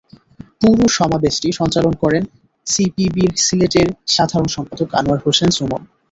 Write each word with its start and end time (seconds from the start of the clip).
পুরো 0.61 0.85
সমাবেশটি 0.97 1.47
সঞ্চালন 1.59 1.93
করেন 2.03 2.23
সিপিবির 2.67 3.31
সিলেটের 3.45 3.87
সাধারণ 4.15 4.47
সম্পাদক 4.55 4.89
আনোয়ার 4.99 5.23
হোসেন 5.25 5.49
সুমন। 5.57 5.81